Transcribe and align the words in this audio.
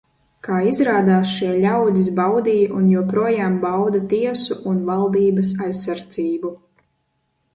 Kā 0.45 0.59
izrādās 0.67 1.33
šie 1.33 1.49
ļaudis 1.65 2.07
baudīja 2.19 2.71
un 2.79 2.87
joprojām 2.93 3.59
bauda 3.65 4.01
tiesu 4.13 4.57
un 4.71 4.79
valdības 4.89 5.51
aizsardzību. 5.67 6.55